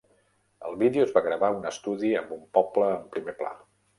El 0.69 0.77
vídeo 0.83 1.03
es 1.07 1.11
va 1.17 1.23
gravar 1.27 1.51
a 1.51 1.59
un 1.59 1.69
estudi 1.73 2.11
amb 2.21 2.33
un 2.39 2.41
poble 2.59 2.91
en 2.97 3.07
primer 3.17 3.37
pla. 3.43 3.55